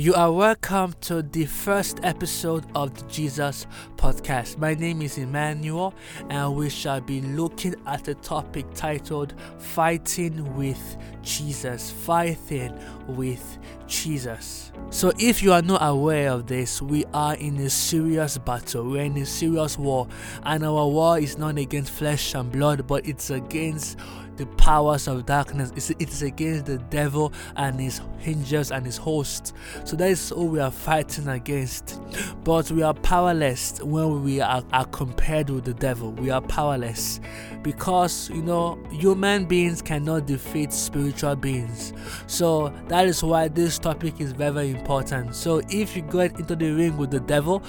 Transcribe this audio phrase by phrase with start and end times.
[0.00, 3.66] You are welcome to the first episode of the Jesus
[3.98, 4.56] Podcast.
[4.56, 5.92] My name is Emmanuel,
[6.30, 11.90] and we shall be looking at a topic titled Fighting with Jesus.
[11.90, 14.72] Fighting with Jesus.
[14.88, 18.88] So, if you are not aware of this, we are in a serious battle.
[18.88, 20.08] We're in a serious war,
[20.44, 23.98] and our war is not against flesh and blood, but it's against
[24.40, 25.70] the powers of darkness.
[25.76, 29.52] It's, it's against the devil and his angels and his hosts.
[29.84, 32.00] So that is all we are fighting against.
[32.42, 36.12] But we are powerless when we are, are compared with the devil.
[36.12, 37.20] We are powerless
[37.60, 41.92] because you know human beings cannot defeat spiritual beings.
[42.26, 45.34] So that is why this topic is very, very important.
[45.34, 47.62] So if you get into the ring with the devil,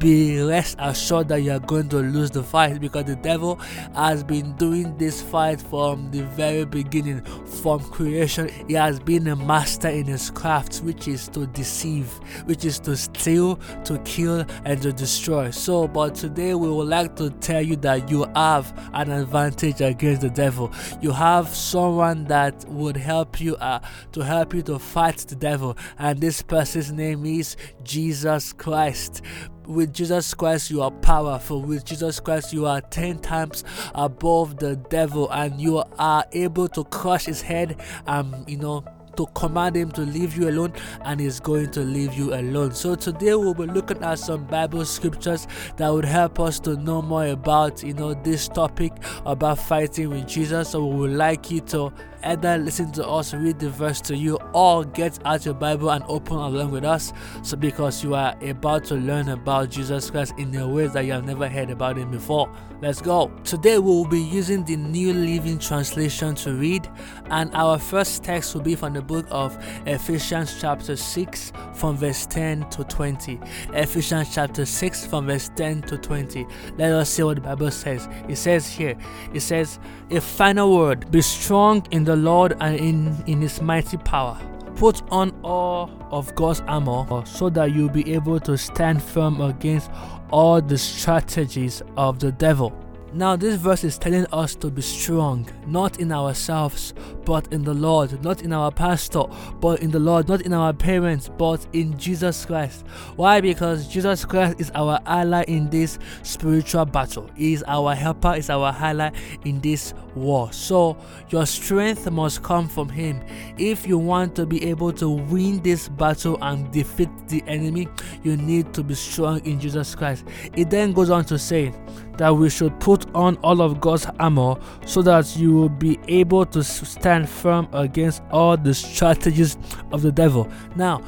[0.00, 3.56] be rest assured that you are going to lose the fight because the devil
[3.94, 7.22] has been doing this fight from the very beginning,
[7.62, 8.48] from creation.
[8.66, 12.08] He has been a master in his craft, which is to deceive,
[12.46, 15.50] which is to steal, to kill, and to destroy.
[15.50, 20.22] So, but today we would like to tell you that you have an advantage against
[20.22, 20.72] the devil.
[21.02, 23.80] You have someone that would help you uh,
[24.12, 29.20] to help you to fight the devil, and this person's name is Jesus Christ
[29.66, 31.62] with Jesus Christ, you are powerful.
[31.62, 36.84] With Jesus Christ, you are 10 times above the devil, and you are able to
[36.84, 38.84] crush his head and, you know,
[39.16, 40.72] to command him to leave you alone
[41.02, 42.72] and he's going to leave you alone.
[42.72, 47.02] So today we'll be looking at some Bible scriptures that would help us to know
[47.02, 48.92] more about you know this topic
[49.26, 50.70] about fighting with Jesus.
[50.70, 51.92] So we would like you to
[52.22, 56.04] either listen to us read the verse to you or get out your Bible and
[56.08, 57.12] open along with us.
[57.42, 61.12] So because you are about to learn about Jesus Christ in a way that you
[61.12, 62.50] have never heard about him before.
[62.82, 63.30] Let's go.
[63.44, 66.88] Today we will be using the New Living Translation to read,
[67.26, 72.24] and our first text will be from the book of Ephesians chapter 6 from verse
[72.24, 73.38] 10 to 20.
[73.74, 76.46] Ephesians chapter 6 from verse 10 to 20.
[76.78, 78.08] Let us see what the Bible says.
[78.28, 78.96] It says here,
[79.34, 79.78] it says,
[80.10, 84.38] A final word, be strong in the Lord and in, in his mighty power.
[84.76, 89.90] Put on all of God's armor so that you'll be able to stand firm against
[90.30, 92.72] all the strategies of the devil.
[93.12, 96.94] Now, this verse is telling us to be strong, not in ourselves,
[97.24, 99.24] but in the Lord, not in our pastor,
[99.60, 102.86] but in the Lord, not in our parents, but in Jesus Christ.
[103.16, 103.40] Why?
[103.40, 108.48] Because Jesus Christ is our ally in this spiritual battle, He is our helper, is
[108.48, 109.10] our ally
[109.44, 110.52] in this war.
[110.52, 110.96] So,
[111.30, 113.20] your strength must come from Him.
[113.58, 117.88] If you want to be able to win this battle and defeat the enemy,
[118.22, 120.24] you need to be strong in Jesus Christ.
[120.54, 121.74] It then goes on to say,
[122.20, 126.44] that we should put on all of God's armor so that you will be able
[126.44, 129.56] to stand firm against all the strategies
[129.90, 130.46] of the devil.
[130.76, 131.00] Now,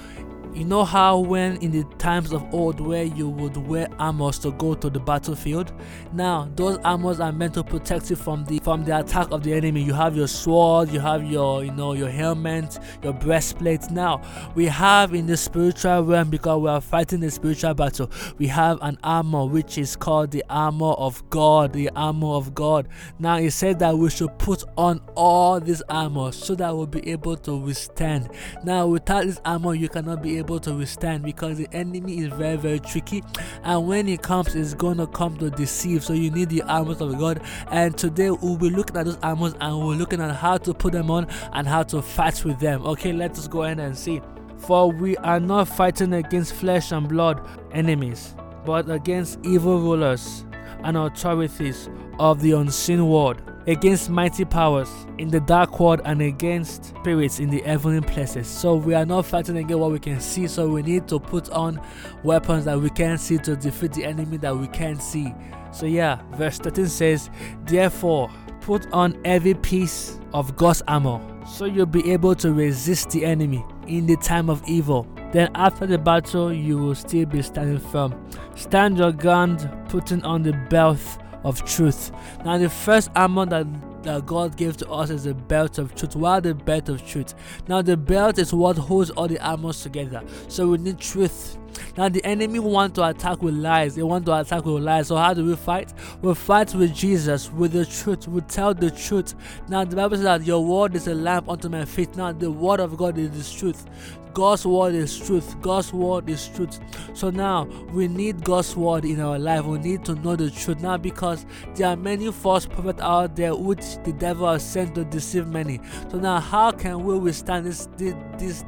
[0.54, 4.52] you know how when in the times of old where you would wear armors to
[4.52, 5.72] go to the battlefield?
[6.12, 9.54] Now those armors are meant to protect you from the from the attack of the
[9.54, 9.82] enemy.
[9.82, 13.90] You have your sword, you have your you know your helmet, your breastplate.
[13.90, 14.20] Now
[14.54, 18.78] we have in the spiritual realm because we are fighting the spiritual battle, we have
[18.82, 22.88] an armor which is called the armor of God, the armor of God.
[23.18, 27.08] Now it said that we should put on all this armor so that we'll be
[27.10, 28.28] able to withstand.
[28.64, 32.56] Now without this armor you cannot be able to withstand because the enemy is very
[32.56, 33.22] very tricky.
[33.62, 36.04] And when he comes it's gonna come to deceive.
[36.04, 37.42] So you need the armors of god.
[37.70, 40.92] And today we'll be looking at those armors and we're looking at how to put
[40.92, 42.84] them on and how to fight with them.
[42.86, 44.20] Okay let us go ahead and see.
[44.58, 50.44] For we are not fighting against flesh and blood enemies but against evil rulers
[50.84, 51.88] and authorities
[52.18, 57.50] of the unseen world against mighty powers in the dark world and against spirits in
[57.50, 58.48] the heavenly places.
[58.48, 61.50] So we are not fighting against what we can see, so we need to put
[61.50, 61.80] on
[62.22, 65.32] weapons that we can see to defeat the enemy that we can't see.
[65.72, 67.30] So yeah, verse 13 says,
[67.64, 68.30] Therefore,
[68.60, 73.64] put on every piece of God's armor, so you'll be able to resist the enemy
[73.86, 75.06] in the time of evil.
[75.32, 78.14] Then after the battle, you will still be standing firm.
[78.54, 81.00] Stand your ground, putting on the belt
[81.44, 82.12] of truth.
[82.44, 83.66] Now, the first armor that
[84.02, 86.16] that God gave to us is the belt of truth.
[86.16, 87.34] Are the belt of truth?
[87.68, 90.22] Now, the belt is what holds all the armors together.
[90.48, 91.56] So we need truth.
[91.96, 93.94] Now the enemy want to attack with lies.
[93.94, 95.08] They want to attack with lies.
[95.08, 95.92] So how do we fight?
[96.20, 98.28] We fight with Jesus, with the truth.
[98.28, 99.34] We tell the truth.
[99.68, 102.16] Now the Bible says that your word is a lamp unto my feet.
[102.16, 103.86] Now the word of God is the truth.
[104.34, 105.60] God's word is truth.
[105.60, 106.80] God's word is truth.
[107.14, 109.64] So now we need God's word in our life.
[109.64, 111.44] We need to know the truth now because
[111.74, 115.80] there are many false prophets out there which the devil has sent to deceive many.
[116.10, 118.14] So now how can we withstand this this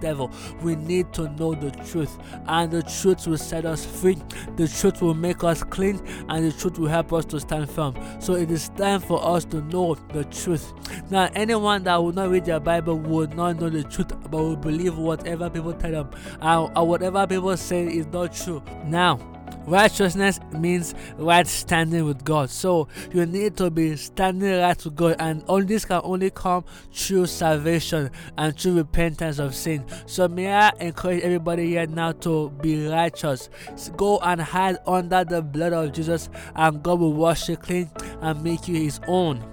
[0.01, 0.31] devil,
[0.63, 2.17] we need to know the truth,
[2.47, 4.17] and the truth will set us free.
[4.57, 7.95] The truth will make us clean, and the truth will help us to stand firm.
[8.21, 10.73] So it is time for us to know the truth.
[11.11, 14.57] Now, anyone that will not read their Bible will not know the truth, but will
[14.57, 16.11] believe whatever people tell them,
[16.41, 18.63] and, whatever people say is not true.
[18.87, 19.19] Now,
[19.67, 22.51] Righteousness means right standing with God.
[22.51, 26.65] So you need to be standing right with God, and all this can only come
[26.93, 29.85] through salvation and through repentance of sin.
[30.07, 33.49] So may I encourage everybody here now to be righteous.
[33.97, 37.91] Go and hide under the blood of Jesus, and God will wash you clean
[38.21, 39.45] and make you his own.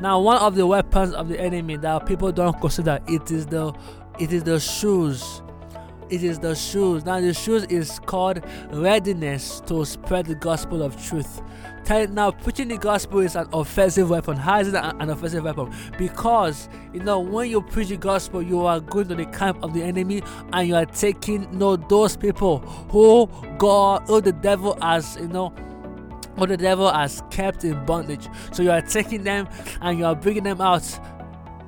[0.00, 3.72] Now, one of the weapons of the enemy that people don't consider it is the
[4.18, 5.42] it is the shoes
[6.10, 7.04] it is the shoes.
[7.04, 8.42] Now, the shoes is called
[8.72, 11.40] readiness to spread the gospel of truth.
[11.88, 14.36] Now, preaching the gospel is an offensive weapon.
[14.36, 15.74] How is it an offensive weapon?
[15.98, 19.74] Because you know when you preach the gospel, you are going to the camp of
[19.74, 20.22] the enemy
[20.52, 22.58] and you are taking you know those people
[22.90, 23.28] who
[23.58, 25.48] God, who the devil has you know
[26.36, 28.28] who the devil has kept in bondage.
[28.52, 29.48] So you are taking them
[29.80, 30.86] and you are bringing them out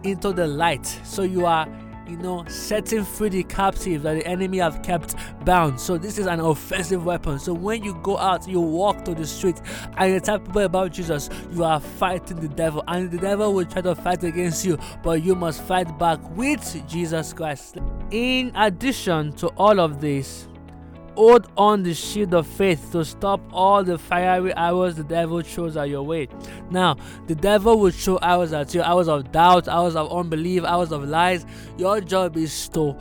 [0.04, 0.86] into the light.
[1.02, 1.66] So you are
[2.12, 5.14] you know, setting free the captive that the enemy have kept
[5.44, 5.80] bound.
[5.80, 7.38] So this is an offensive weapon.
[7.38, 9.60] So when you go out, you walk to the street
[9.96, 13.64] and you tell people about Jesus, you are fighting the devil, and the devil will
[13.64, 17.78] try to fight against you, but you must fight back with Jesus Christ.
[18.10, 20.48] In addition to all of this,
[21.16, 25.76] Hold on the shield of faith to stop all the fiery arrows the devil throws
[25.76, 26.28] at your way.
[26.70, 30.90] Now, the devil will throw arrows at you, arrows of doubt, arrows of unbelief, arrows
[30.90, 31.44] of lies.
[31.76, 32.96] Your job is to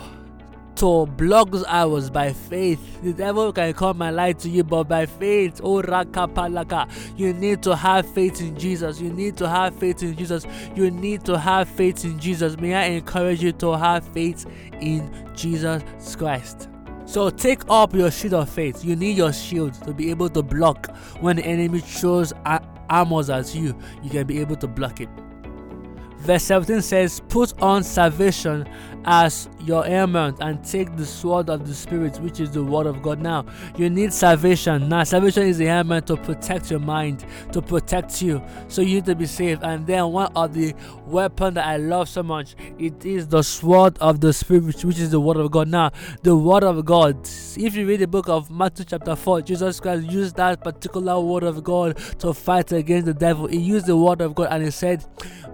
[0.75, 3.03] to block those arrows by faith.
[3.03, 7.61] The devil can come and lie to you, but by faith, oh rakapalaka, you need
[7.63, 8.99] to have faith in Jesus.
[8.99, 10.45] You need to have faith in Jesus.
[10.75, 12.57] You need to have faith in Jesus.
[12.57, 14.45] May I encourage you to have faith
[14.79, 15.83] in Jesus
[16.15, 16.70] Christ.
[17.11, 18.85] So take up your shield of faith.
[18.85, 22.31] You need your shield to be able to block when the enemy throws
[22.89, 23.77] armors at you.
[24.01, 25.09] You can be able to block it.
[26.21, 28.67] Verse 17 says, Put on salvation
[29.05, 33.01] as your ailment and take the sword of the Spirit, which is the word of
[33.01, 33.19] God.
[33.19, 33.45] Now,
[33.77, 34.89] you need salvation.
[34.89, 38.41] Now, salvation is the ailment to protect your mind, to protect you.
[38.67, 39.63] So you need to be saved.
[39.63, 40.73] And then one of the
[41.05, 45.11] weapon that I love so much, it is the sword of the Spirit, which is
[45.11, 45.67] the word of God.
[45.67, 45.91] Now,
[46.21, 47.17] the word of God.
[47.57, 51.43] If you read the book of Matthew chapter 4, Jesus Christ used that particular word
[51.43, 53.47] of God to fight against the devil.
[53.47, 55.03] He used the word of God and he said,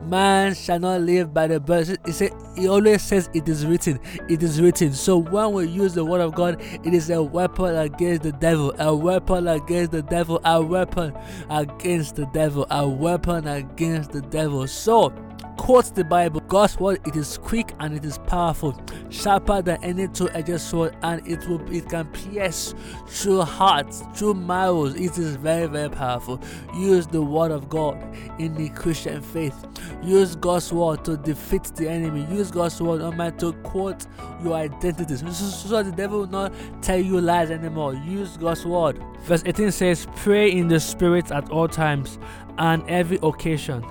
[0.04, 1.96] Man shall not live by the birds.
[2.06, 4.00] He said he always says it is written.
[4.30, 4.94] It is written.
[4.94, 8.74] So when we use the word of God, it is a weapon against the devil,
[8.80, 11.14] a weapon against the devil, a weapon
[11.50, 14.68] against the devil, a weapon against the devil.
[14.68, 15.14] So
[15.58, 16.40] quotes the Bible.
[16.42, 21.28] God's word it is quick and it is powerful, sharper than any two-edged sword, and
[21.28, 22.74] it will it can pierce
[23.08, 24.96] through hearts, through marrows.
[24.96, 26.40] It is very very powerful.
[26.76, 27.98] Use the word of God
[28.40, 29.66] in the Christian faith.
[30.04, 32.26] Use God's word to defeat the enemy.
[32.34, 34.06] Use God's word my to quote
[34.44, 37.94] your identities, so, so the devil will not tell you lies anymore.
[37.94, 39.02] Use God's word.
[39.22, 42.20] Verse 18 says, "Pray in the spirit at all times
[42.58, 43.84] and every occasion."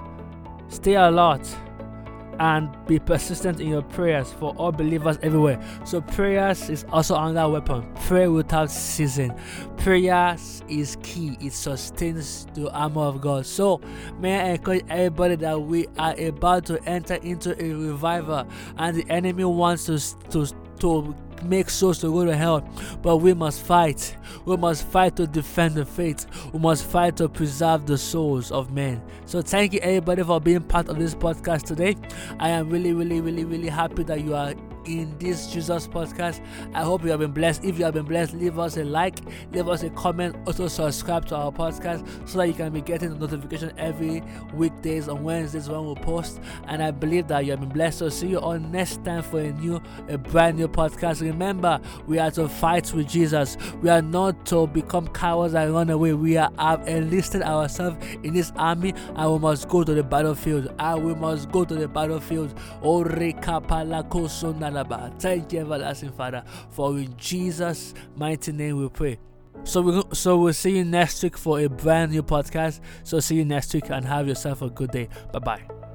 [0.69, 1.47] Stay alert
[2.39, 5.59] and be persistent in your prayers for all believers everywhere.
[5.85, 7.91] So prayers is also another weapon.
[8.07, 9.35] Pray without ceasing.
[9.79, 11.37] Prayers is key.
[11.41, 13.47] It sustains the armor of God.
[13.47, 13.81] So
[14.19, 19.11] may I encourage everybody that we are about to enter into a revival, and the
[19.11, 19.99] enemy wants to
[20.31, 20.47] to
[20.81, 21.15] to
[21.45, 22.69] make souls to go to hell,
[23.03, 24.17] but we must fight.
[24.45, 26.27] We must fight to defend the faith.
[26.53, 29.03] We must fight to preserve the souls of men.
[29.25, 31.97] So thank you everybody for being part of this podcast today.
[32.39, 34.55] I am really, really, really, really happy that you are
[34.87, 36.41] in this Jesus podcast.
[36.75, 37.65] I hope you have been blessed.
[37.65, 39.19] If you have been blessed, leave us a like,
[39.53, 43.11] leave us a comment, also subscribe to our podcast so that you can be getting
[43.11, 44.23] the notification every
[44.55, 46.41] weekdays on Wednesdays when we post.
[46.67, 47.99] And I believe that you have been blessed.
[47.99, 51.21] So see you on next time for a new, a brand new podcast.
[51.21, 53.57] Remember, we are to fight with Jesus.
[53.83, 56.13] We are not to become cowards and run away.
[56.13, 60.73] We are have enlisted ourselves in this army and we must go to the battlefield.
[60.79, 62.55] And we must go to the battlefield.
[62.83, 63.03] Oh,
[64.77, 69.19] everlasting Father, for in Jesus' mighty name we pray.
[69.65, 72.81] So we so we'll see you next week for a brand new podcast.
[73.03, 75.09] So see you next week and have yourself a good day.
[75.33, 75.86] Bye bye.